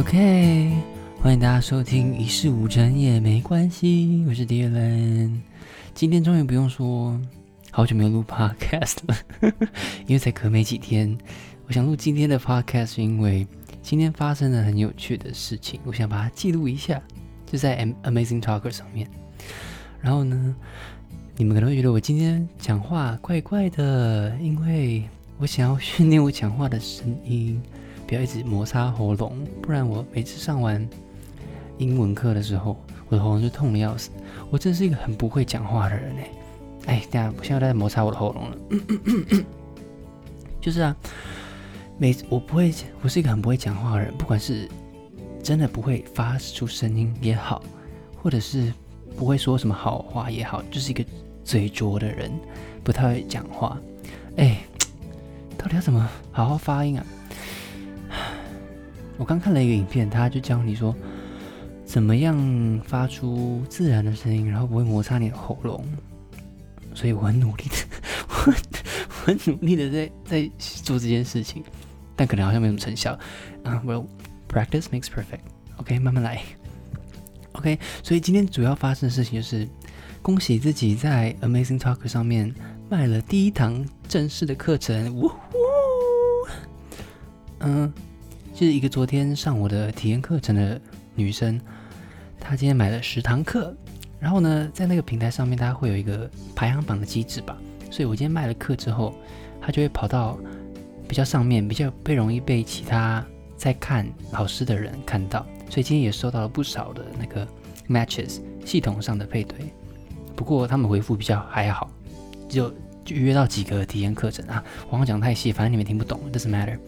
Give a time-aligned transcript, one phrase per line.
[0.00, 0.72] OK，
[1.20, 5.38] 欢迎大家收听一事无成也没关系，我是 Dylan。
[5.92, 7.20] 今天终于不用说
[7.70, 9.16] 好久没有录 Podcast 了，
[10.08, 11.18] 因为才隔没几天。
[11.66, 13.46] 我想录今天的 Podcast，是因为
[13.82, 16.98] 今天发生了很有趣的事情，我想把它记录一下，
[17.44, 19.06] 就在 Amazing Talker 上面。
[20.00, 20.56] 然后呢，
[21.36, 25.04] 你们可能会觉得我今天讲话怪怪的，因为
[25.36, 27.60] 我想要训练我讲话的声音。
[28.10, 30.84] 不要一直摩擦喉咙，不然我每次上完
[31.78, 32.76] 英文课的时候，
[33.08, 34.10] 我的喉咙就痛的要死。
[34.50, 36.30] 我真是一个很不会讲话的人哎！
[36.86, 38.56] 哎，等下我现在在摩擦我的喉咙了。
[40.60, 40.96] 就是啊，
[41.98, 44.68] 每次我不会，我是一个很不会讲话的人，不管是
[45.40, 47.62] 真的不会发出声音也好，
[48.20, 48.72] 或者是
[49.16, 51.04] 不会说什么好话也好，就是一个
[51.44, 52.28] 嘴拙的人，
[52.82, 53.78] 不太会讲话。
[54.36, 54.64] 哎，
[55.56, 57.06] 到底要怎么好好发音啊？
[59.20, 60.96] 我刚看了一个影片，他就教你说
[61.84, 65.84] 怎么样发出自然的声音，然后不会摩擦你的喉咙。
[66.94, 67.76] 所以我很努力的，
[68.46, 68.52] 我
[69.26, 71.62] 很努力的在在做这件事情，
[72.16, 73.12] 但可能好像没什么成效。
[73.62, 74.06] 啊，Well,
[74.48, 75.40] practice makes perfect.
[75.76, 76.42] OK，慢慢来。
[77.52, 79.68] OK，所以今天主要发生的事情就是
[80.22, 82.54] 恭喜自己在 Amazing Talk 上面
[82.88, 85.14] 卖了第一堂正式的课程。
[85.14, 85.36] 呜呼，
[87.58, 87.92] 嗯。
[88.60, 90.78] 是一个昨天上我的体验课程的
[91.14, 91.58] 女生，
[92.38, 93.74] 她今天买了十堂课，
[94.18, 97.56] 然后呢，在那个平台上面，它会有一个排行榜的机制吧，
[97.90, 99.14] 所以我今天卖了课之后，
[99.62, 100.38] 她就会跑到
[101.08, 103.24] 比较上面，比较被容易被其他
[103.56, 107.48] 在看老师的人看到，所以今天也收到了不少的那个
[107.88, 109.56] matches 系统上的配对，
[110.36, 111.90] 不过他们回复比较还好，
[112.46, 112.70] 就
[113.06, 116.78] 就约到几个体验课程啊，我刚讲太细，反正你们听不懂，doesn't matter。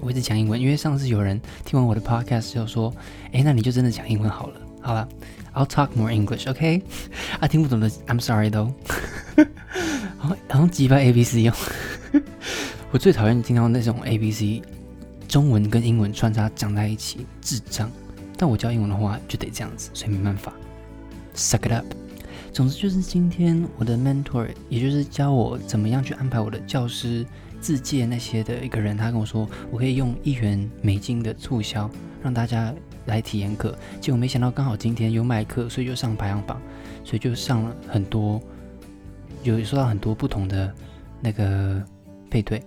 [0.00, 2.92] 我一直讲英文，因为上次有人听完我的 podcast 就说
[3.32, 5.06] ：“哎，那你就真的讲英文好了。”好了
[5.54, 6.82] ，I'll talk more English，OK？
[7.38, 8.72] 啊，听不懂的，I'm sorry though。
[10.16, 11.54] 好，像几百 A B C 用。
[12.90, 14.62] 我最讨厌听到那种 A B C
[15.28, 17.90] 中文跟英文穿插讲在一起，智障。
[18.38, 20.52] 但我教英文的话就得这样子，所以没办法
[21.36, 21.84] ，suck it up。
[22.52, 27.24] 总之就是今天我的 mentor，也就是教我怎么样去安排我的教师。
[27.60, 31.90] 自介那些的一个人，他跟我说，我可以用一元美金的促销
[32.22, 32.74] 让大家
[33.06, 33.76] 来体验课。
[34.00, 36.60] 结果没想到刚好今天有卖课，所以就上排行榜，
[37.04, 38.40] 所以就上了很多，
[39.42, 40.74] 有收到很多不同的
[41.20, 41.82] 那个
[42.30, 42.62] 配对。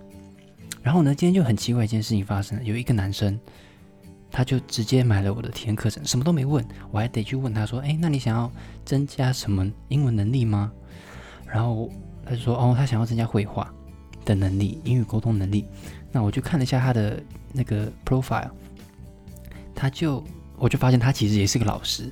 [0.82, 3.38] 然后呢，今天就很奇怪一件事情发生了，有一个男生，
[4.30, 8.50] 他就直接买了我的体验课程，什么都没问，我还得去问他说，哎，那你想要
[8.84, 10.70] 增加什么英文能力吗？
[11.46, 11.90] 然后
[12.24, 13.72] 他就说，哦，他想要增加绘画。
[14.24, 15.66] 的能力，英语沟通能力。
[16.10, 18.48] 那我就看了一下他的那个 profile，
[19.74, 20.22] 他就
[20.56, 22.10] 我就发现他其实也是个老师，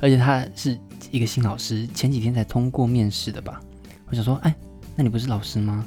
[0.00, 0.78] 而且他是
[1.10, 3.60] 一个新老师，前几天才通过面试的吧。
[4.06, 4.54] 我想说，哎，
[4.94, 5.84] 那你不是老师吗？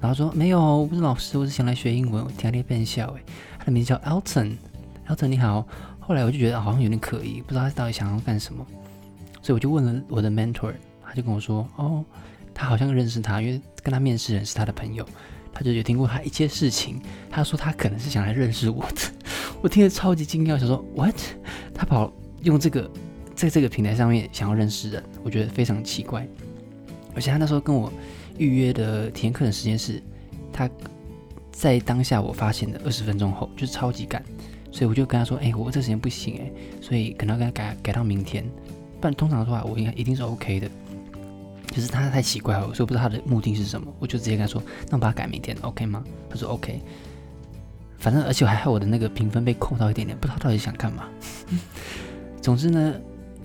[0.00, 3.12] 然后说没有，我不是老师，我是想来学英文，我听了变笑。
[3.18, 3.22] 哎，
[3.58, 5.66] 他的名字叫 Alton，Alton 你好。
[5.98, 8.64] 后来我就觉得好像有点可疑，不知道他到底想要干什么，
[9.42, 10.72] 所以我就问了我的 mentor，
[11.04, 12.04] 他就跟我说，哦。
[12.58, 15.06] 他好像认识他，因为跟他面试人是他的朋友，
[15.52, 17.00] 他就有听过他一些事情。
[17.30, 19.00] 他说他可能是想来认识我的，
[19.62, 21.14] 我听得超级惊讶，想说 What？
[21.72, 22.90] 他跑用这个
[23.36, 26.26] 在这个平台上面想要认识人，我觉得非常奇怪。
[27.14, 27.92] 而且他那时候跟我
[28.38, 30.02] 预约的体验课程时间是
[30.52, 30.68] 他
[31.52, 34.20] 在当下我发现的二十分钟后，就是超级赶，
[34.72, 36.50] 所以我就跟他说，哎，我这时间不行哎，
[36.82, 38.44] 所以可能要跟他改改到明天。
[39.00, 40.68] 不然通常的话，我应该一定是 OK 的。
[41.76, 46.80] 就是他太奇怪了，所以不知道他的目的是什么，我就直接跟他说：“那我把它改明天，OK 吗？”他说：“OK。”
[48.00, 51.04] 反正而且我还害我的那个评分被扣到一点点，不知道到底想干嘛。
[52.40, 52.94] 总之呢，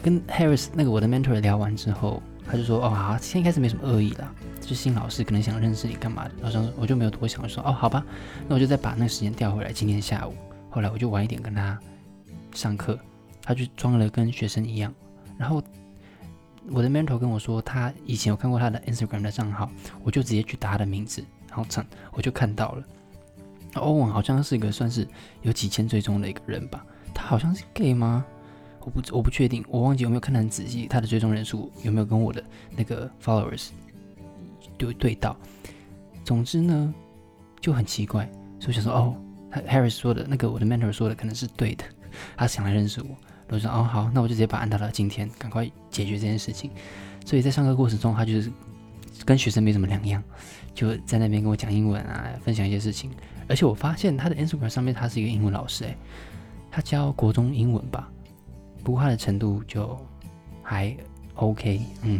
[0.01, 8.01] 跟 Harris 那个我的 mentor 聊完之后，他就说：“哦，好，现在应该是没什么恶意了，就新老师可能想认识你干嘛的。”然后我就没有多想，我说：“哦，好吧，
[8.47, 10.33] 那我就再把那个时间调回来，今天下午。”
[10.71, 11.77] 后来我就晚一点跟他
[12.55, 12.97] 上课，
[13.43, 14.93] 他就装了跟学生一样，
[15.37, 15.61] 然后。
[16.69, 19.69] 我的 mentor 跟我说，他以前有看过他的 Instagram 的账号，
[20.03, 22.83] 我就直接去打他的名字，然后唱，我就看到了。
[23.75, 25.07] 欧文好像是一个算是
[25.41, 28.25] 有几千追踪的一个人吧，他好像是 gay 吗？
[28.81, 32.43] 我不我不确定，我忘记有没有看得很仔细，他的追踪人数有没有跟我的
[32.75, 33.69] 那个 followers
[34.77, 35.37] 对对到。
[36.23, 36.93] 总之呢，
[37.59, 38.29] 就很奇怪，
[38.59, 39.15] 所以想说，哦
[39.67, 41.83] ，Harris 说的那个我的 mentor 说的可能是对的，
[42.35, 43.09] 他想来认识我。
[43.51, 46.71] 我说哦好，那我就直接把它按到了今天，赶快解决这件事情。
[47.25, 48.51] 所以在上课过程中，他就是
[49.25, 50.23] 跟学生没什么两样，
[50.73, 53.11] 就在那边跟我讲英文啊，分享一些事情。
[53.47, 55.97] 而且我发现他的 Instagram 上面他是一个英文老师，诶，
[56.71, 58.09] 他教国中英文吧，
[58.83, 59.99] 不过他的程度就
[60.63, 60.95] 还
[61.35, 62.19] OK，嗯。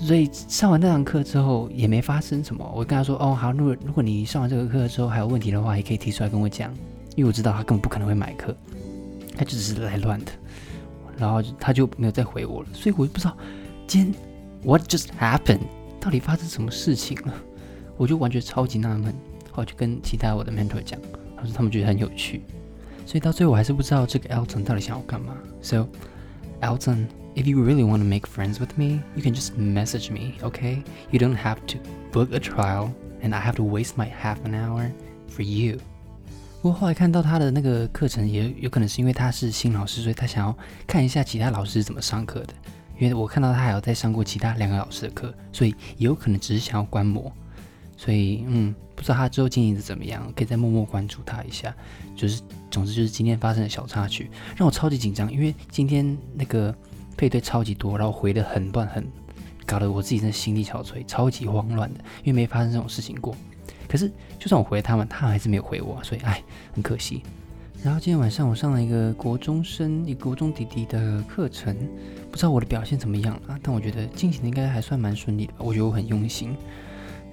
[0.00, 2.68] 所以上完那堂课之后也没发生什么。
[2.74, 6.74] 我跟他说：“哦，好，如果如果你上完这个课之后还有问题的话，也可以提出来跟我讲，
[7.15, 8.55] 因为我知道他根本不可能会买课，
[9.35, 10.31] 他就只是来乱的。”
[11.17, 12.69] 然后他就没有再回我了。
[12.73, 13.35] 所以我就不知道
[13.87, 14.21] 今天
[14.63, 15.61] What just happened？
[15.99, 17.33] 到底发生什么事情了？
[17.97, 19.13] 我就完全超级纳闷。
[19.51, 20.99] 后来就跟其他我的 mentor 讲，
[21.35, 22.43] 他说他们觉得很有趣。
[23.05, 25.35] 所以到最后我还是不知道这个 Elton 到底想要干嘛。
[25.61, 25.87] So
[26.61, 30.81] Elton。If you really want to make friends with me, you can just message me, okay?
[31.11, 31.77] You don't have to
[32.11, 32.89] book a trial,
[33.21, 34.89] and I have to waste my half an hour
[35.29, 35.77] for you.
[36.62, 40.56] 不过后来看到他的那个课程，也有可能是因为他是新老师，所以他想要
[40.86, 42.54] 看一下其他老师怎么上课的。
[42.98, 47.30] 因为我看到他还有在上过其他两个老师的课，所以也有可能只是想要观摩。
[47.96, 51.74] 所以，嗯，不知道他之后经营的怎么样，可以再默默关注他一下。
[52.14, 56.74] 就是，总之就是今天发生的小插曲，让我超级紧张，因为今天那个。
[57.14, 59.06] 配对超级多，然后回的很乱，很
[59.66, 63.36] 搞得我自己真的心力憔悴，超级慌乱的，因为没发生这种事情过。
[63.92, 66.42] 可是就算我回他们，他还是没有回我，所以哎，
[66.72, 67.22] 很可惜。
[67.82, 71.76] 然后今天晚上我上了一个国中生，一个国中弟弟的课程，
[72.30, 73.60] 不知道我的表现怎么样啊？
[73.62, 75.58] 但我觉得进行的应该还算蛮顺利的吧。
[75.58, 76.56] 我觉得我很用心。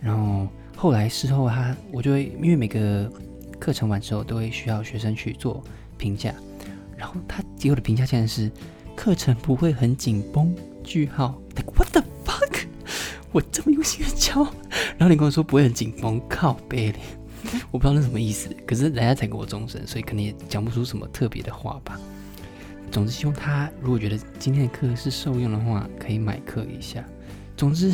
[0.01, 3.09] 然后后来事后他，我就会因为每个
[3.57, 5.63] 课程完之后都会需要学生去做
[5.97, 6.33] 评价，
[6.97, 8.51] 然后他给我的评价竟然是。
[8.95, 10.53] 课程不会很紧绷？
[10.83, 12.03] 句号，like what the？
[13.31, 14.43] 我这么用心的教，
[14.97, 16.99] 然后你跟我说不会很紧绷，靠背咧，
[17.71, 18.49] 我不知道那什么意思。
[18.65, 21.99] 可是人家才给我终身，所以可能也讲不出什么特别的话吧。
[22.91, 27.03] 总之，希望他如果觉得今天的课是受用的话，可以买课一下。
[27.55, 27.93] 总之，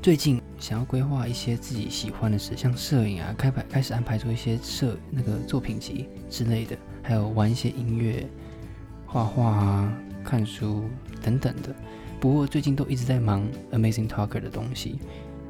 [0.00, 8.28] 最近想要规划一些自己喜欢的事，像摄影啊，开排开始安排做一些摄那个作品集之类的，还有玩一些音乐、
[9.06, 9.92] 画画啊。
[10.24, 10.84] 看书
[11.22, 11.74] 等等的，
[12.20, 14.98] 不过最近都一直在忙 Amazing Talker 的东西，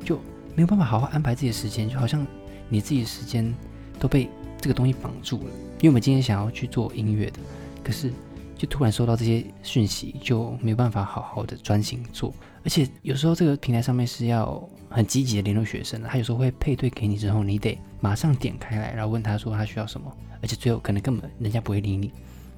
[0.05, 0.19] 就
[0.55, 2.27] 没有办法好好安排自己的时间，就好像
[2.69, 3.55] 你自己的时间
[3.99, 4.29] 都被
[4.61, 5.51] 这个东西绑住了。
[5.81, 7.39] 因为我们今天想要去做音乐的，
[7.83, 8.13] 可是
[8.57, 12.35] 就突然收到这些讯息，就没有办法好好的专心做。
[12.65, 20.13] 而且有时候这个平台上面是要很积极的联络学生的，他有时候会配对给你之后，你得马上点开来，然后问他说他需要什么，
[20.43, 22.13] 而且最后可能根本人家不会理你。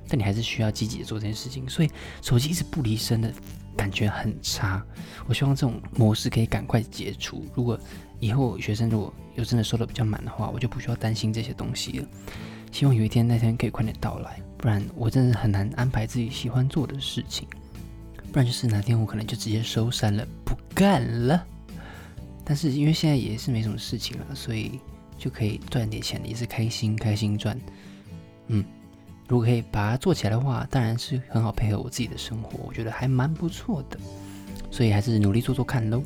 [0.08, 1.90] 但你还是需要积极的做这件事情，所以
[2.20, 3.32] 手机一直不离身的
[3.80, 4.84] 感觉很差。
[5.26, 7.46] 我希望这种模式可以赶快解除。
[7.54, 7.80] 如果
[8.18, 12.06] 以后学生如果有真的收的比较满的话，我就不需要担心这些东西了。
[12.70, 17.48] 希望有一天那天可以快点到来，不然我真的很难安排自己喜欢做的事情。
[18.30, 21.42] 不然就是哪天我可能就直接收山了，不干了。
[22.44, 24.78] 但是因为现在也是没什么事情了，所以
[25.16, 27.58] 就可以赚点钱，也是开心开心赚。
[28.48, 28.62] 嗯。
[29.30, 33.96] 如果可以把它做起来的话，当然是很好配合我自己的生活，我觉得还蛮不错的，
[34.72, 36.02] 所以还是努力做做看喽。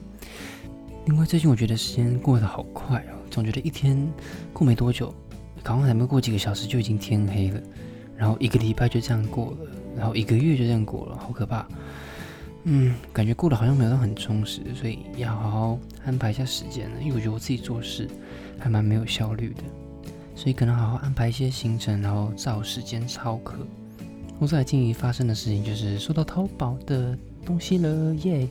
[1.07, 3.97] 因为最近我觉得时间过得好快哦，总觉得一天
[4.53, 5.09] 过没多久，
[5.63, 7.59] 刚刚还没过几个小时就已经天黑了，
[8.15, 11.67] 然后一个礼拜就这样过了，然后一个月就这样过了，好可怕。
[12.65, 18.07] 嗯，感觉过得好像没有很充实，所以要好好安排一下时间了，因为我觉得我自己做事
[18.59, 19.63] 还蛮没有效率的。
[20.35, 23.55] 所以可能好好安排一些行程，然后找时间抄课。
[24.39, 28.49] 公司近发生的事情就是收到淘宝的东西了耶！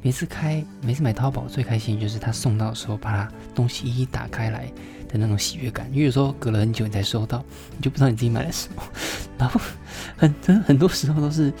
[0.00, 4.66] 每次开，每次买淘宝最开心就是他送到的时候，把它东西一一打开来
[5.08, 5.86] 的那种喜悦感。
[5.92, 7.44] 因为有时候隔了很久你才收到，
[7.76, 8.82] 你就不知道你自己买了什么。
[9.36, 9.60] 然后
[10.16, 11.52] 很很很多时候都是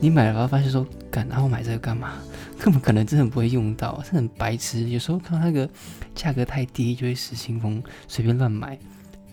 [0.00, 2.14] 你买了，然后发现说，干，然后买这个干嘛？
[2.58, 4.88] 根本可能真的不会用到，是很白痴。
[4.88, 5.68] 有时候看到那个
[6.14, 8.76] 价格太低，就会失心疯，随便乱买。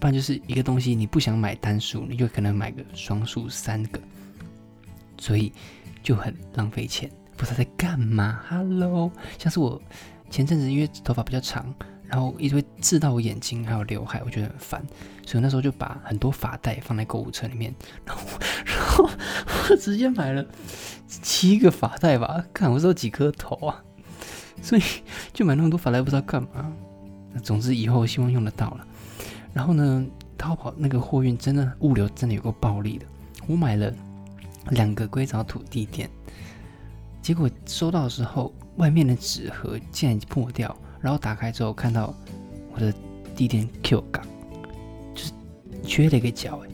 [0.03, 3.97] 不然就是一个东西你不想买单数，你就可能买个双数三个，
[5.17, 5.53] 所以
[6.03, 7.09] 就很浪费钱。
[7.37, 8.41] 不知道在干嘛。
[8.49, 9.81] Hello，像是我
[10.29, 11.73] 前阵子因为头发比较长，
[12.05, 14.85] 然后一直会刺到我眼睛，还有刘海，我觉得很烦，
[15.25, 17.73] 所以那时候就把很多发带放在购物车里面，
[18.05, 18.23] 然后
[18.65, 19.09] 然后
[19.69, 20.45] 我直接买了
[21.07, 23.81] 七个发带吧，看我只有几颗头啊，
[24.61, 24.81] 所以
[25.31, 26.73] 就买那么多发带不知道干嘛。
[27.41, 28.87] 总之以后希望用得到了。
[29.53, 30.05] 然后呢，
[30.37, 33.05] 淘宝那个货运真的物流真的有够暴利的。
[33.47, 33.93] 我买了
[34.71, 36.09] 两个硅藻土地垫，
[37.21, 42.13] 结果收到的时候，外面的纸盒竟然破掉，然后打开之后看到
[42.73, 42.93] 我的
[43.35, 44.25] 地垫 Q 港，
[45.13, 45.31] 就是
[45.83, 46.69] 缺了一个角哎，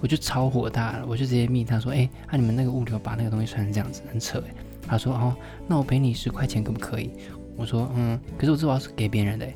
[0.00, 4.54] 我就超火大了，我就直接密他说，哎，啊你们那个物流把那个东西穿成这样子，很扯哎。
[4.88, 5.34] 他说，哦，
[5.66, 7.10] 那我赔你十块钱可不可以？
[7.56, 9.46] 我说，嗯，可是我这把是给别人的。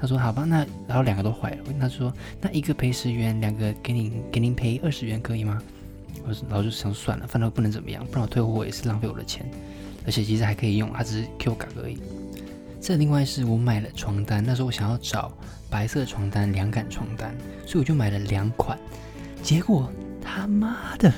[0.00, 1.58] 他说好吧，那然后两个都坏了。
[1.78, 5.60] 他说，那一个赔十元，两个给你给您赔二十元可以吗？
[6.24, 9.44] 我然后就想算了，反正不能怎么样，不然我退货也是浪费我的钱，
[10.06, 11.98] 而且其实还可以用，它只是 Q 卡而已。
[12.80, 15.30] 这另外是我买了床单，那时候我想要找
[15.68, 17.34] 白色床单凉感床单，
[17.66, 18.78] 所以我就买了两款。
[19.42, 19.92] 结果
[20.22, 21.12] 他妈的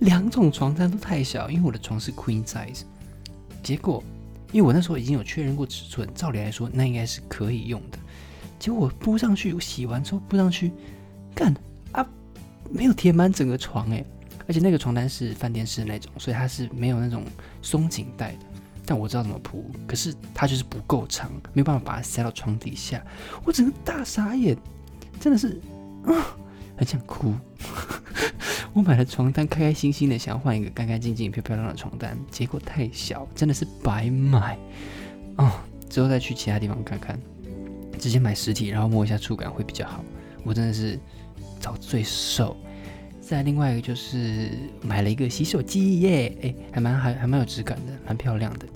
[0.00, 2.82] 两种床单都太小，因为我的床是 queen size。
[3.62, 4.02] 结果
[4.52, 7.98] 因为我那时候已经有确认过尺寸，照理来说那应该是可以用的。
[8.58, 10.72] 结果我铺上去，我洗完之后铺上去，
[11.34, 11.54] 干
[11.92, 12.06] 啊
[12.70, 14.04] 没有贴满整个床诶。
[14.46, 17.24] 而且那个床单是饭店式的那种，所以它是没有那种
[17.62, 18.38] 松紧带的。
[18.84, 23.02] 但我知道怎么铺，可是它就是不够长，没有办法把它塞到床底下。
[23.42, 24.54] 我整个大傻眼，
[25.18, 25.58] 真的是
[26.04, 26.12] 啊，
[26.76, 27.32] 很想哭。
[28.74, 34.58] 我买了床单，开开心心的想要换一个干干净净、漂漂亮的床单，结果太小，真的是白买。
[35.36, 35.50] 哦，
[35.88, 37.18] 之后再去其他地方看看，
[37.98, 40.04] 直接买实体，然后摸一下触感会比较好。
[40.42, 40.98] 我真的是
[41.60, 42.56] 找最瘦。
[43.20, 44.50] 再另外一个就是
[44.82, 48.66] 买了一个洗手机耶，哎，还蛮还还蛮有质感的，蛮漂亮的。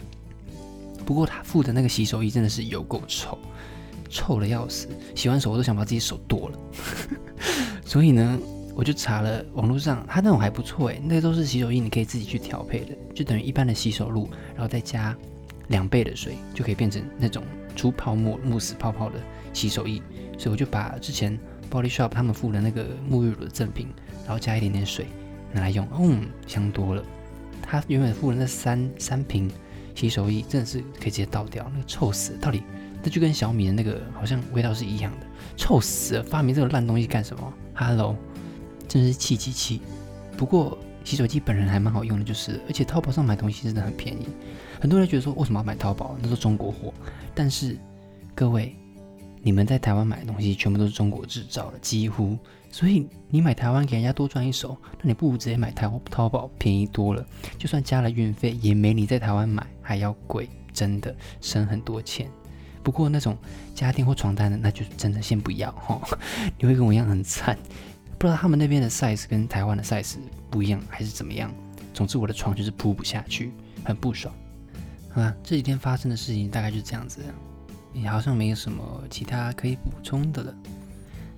[1.04, 3.38] 不过他附的那个洗手液真的是有够臭，
[4.08, 6.58] 臭的要死，洗完手我都想把自己手剁了。
[7.84, 8.38] 所以呢，
[8.75, 15.14] 我就查了网络上，它那种还不错哎，那都是洗手液，你可以自己去调配的，就等于一般的洗手露，然后再加
[15.68, 17.42] 两倍的水，就可以变成那种
[17.78, 19.20] 出泡沫、慕斯泡泡的
[19.52, 20.02] 洗手液。
[20.37, 21.38] 所以我就把之前
[21.70, 23.88] Body Shop 他们附的那个沐浴乳的赠品。
[24.26, 25.06] 然后加一点点水
[25.54, 27.02] 拿来用，嗯，香多了。
[27.62, 29.50] 他原本附的那三三瓶
[29.94, 32.37] 洗手液，真的是可以直接倒掉，那个臭死。
[32.38, 32.62] 到底
[33.02, 36.23] 那就跟小米的那个好像味道是一样的，臭死了！
[36.23, 38.16] 发明这个烂东西干什么？Hello，
[38.87, 39.80] 真是气气气。
[40.37, 40.76] 不过
[41.08, 44.28] 洗手机本人还蛮好用的，就是而且淘宝上买东西真的很便宜。
[44.78, 46.14] 很多人觉得说为什么要买淘宝？
[46.20, 46.92] 那是中国货。
[47.34, 47.78] 但是
[48.34, 48.76] 各位，
[49.40, 52.36] 你们在台湾买的东西全部都是中国制造的，几乎。
[52.70, 57.26] 所以你买台湾给人家多赚一手，那你不如直接买淘淘宝便宜多了。
[57.56, 62.28] 就算加了运费，也没你在台湾买还要贵，真的省很多钱。
[62.82, 63.34] 不过那种
[63.74, 65.98] 家电或床单的，那就真的先不要哈。
[66.60, 67.56] 你会跟我一样很惨，
[68.18, 70.16] 不知道他们那边的 size 跟台湾的 size
[70.50, 71.54] 不一样还是怎么样。
[71.94, 73.52] 总之我的床就是铺不下去，
[73.84, 74.34] 很不爽。
[75.14, 77.20] 啊，这几天发生的事情大概就是这样子，
[77.92, 80.54] 也好像没有什么其他可以补充的了。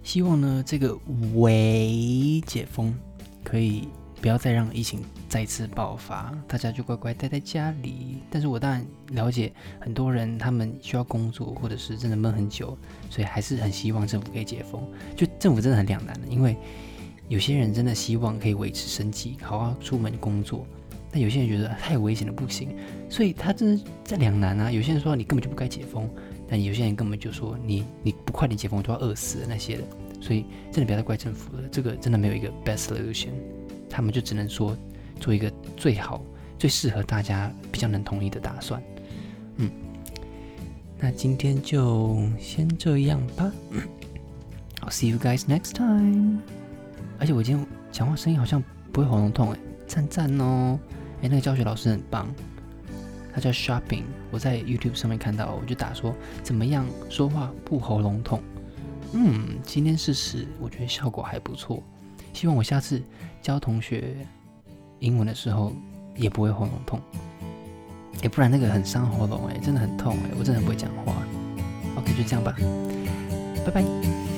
[0.02, 0.98] 希望呢，这个
[1.34, 2.94] 微解封
[3.44, 3.88] 可以
[4.20, 8.18] 不要再让疫情再次爆发，大家就乖乖待在家里。
[8.30, 12.76] 但是我当然了解很多人，他们需要工作，或者是真的闷很久，
[13.08, 14.86] 所以还是很希望政府可以解封。
[15.16, 16.56] 就政府真的很两难的，因为
[17.28, 20.66] 有些人真的希望可以维持生计，好好出门工作，
[21.10, 22.76] 但有些人觉得太危险了不行，
[23.08, 24.70] 所以他真的在两难啊。
[24.70, 26.08] 有些人说你根本就不该解封。
[26.52, 29.84] 但有些人根本就说你你不快点解封，都要饿死了那些的，
[30.20, 33.28] 所以真的不要再怪政府了，这个真的没有一个 best solution，
[33.90, 34.74] 他们就只能说
[35.18, 36.22] 做一个最好、
[36.58, 38.80] 最适合大家、比较能同意的打算。
[39.56, 39.70] 嗯，
[40.98, 43.52] 那今天就先这样吧。
[44.80, 46.38] 好，see you guys next time。
[47.18, 50.78] 而且我今天讲话声音好像不会喉咙痛，哎，赞赞哦！
[51.20, 52.26] 哎，那个教学老师很棒。
[53.32, 58.42] 他叫 Shopping，我在 YouTube 上面看到，我就打说怎么样说话不喉咙痛。
[59.12, 61.82] 嗯，今天试试，我觉得效果还不错。
[62.32, 63.02] 希望我下次
[63.42, 64.16] 教同学
[64.98, 65.72] 英文的时候
[66.16, 67.00] 也不会喉咙痛。
[68.22, 71.14] 哎，不然那个很伤喉咙，哎，真的很痛，哎，我真的很不会讲话。
[71.96, 72.54] OK，就这样吧，
[73.64, 74.29] 拜拜。